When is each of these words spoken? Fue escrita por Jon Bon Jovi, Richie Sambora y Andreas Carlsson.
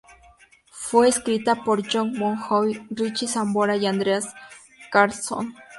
Fue 0.71 1.07
escrita 1.07 1.63
por 1.63 1.87
Jon 1.93 2.17
Bon 2.17 2.35
Jovi, 2.35 2.87
Richie 2.89 3.27
Sambora 3.27 3.75
y 3.77 3.85
Andreas 3.85 4.33
Carlsson. 4.91 5.53